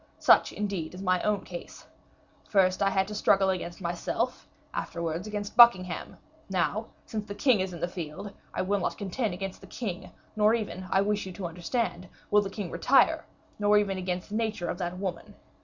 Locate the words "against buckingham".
5.27-6.17